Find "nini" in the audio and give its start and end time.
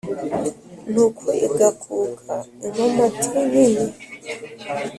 3.51-3.85